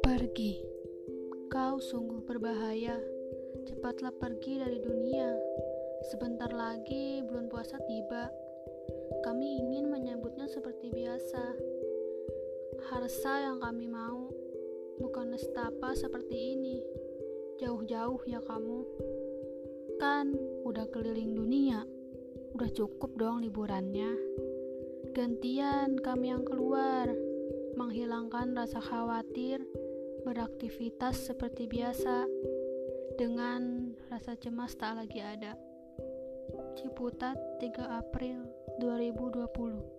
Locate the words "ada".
35.16-35.56